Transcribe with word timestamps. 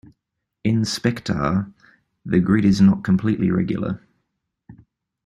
In 0.63 0.83
Spectar, 0.83 1.71
the 2.25 2.39
grid 2.39 2.65
is 2.65 2.81
not 2.81 3.03
completely 3.03 3.51
regular. 3.51 4.01